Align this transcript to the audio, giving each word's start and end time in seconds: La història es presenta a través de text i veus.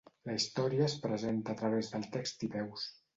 La 0.27 0.35
història 0.37 0.85
es 0.91 0.95
presenta 1.03 1.53
a 1.55 1.59
través 1.59 1.91
de 1.97 2.01
text 2.17 2.47
i 2.49 2.51
veus. 2.57 2.87